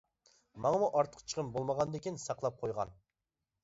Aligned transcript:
ماڭىمۇ 0.65 0.87
ئارتۇق 0.95 1.23
چىقىم 1.27 1.53
بولمىغاندىكىن 1.59 2.21
ساقلاپ 2.27 2.63
قويغان. 2.67 3.01